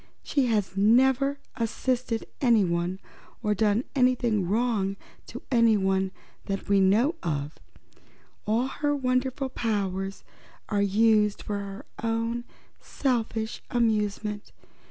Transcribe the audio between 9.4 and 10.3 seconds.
powers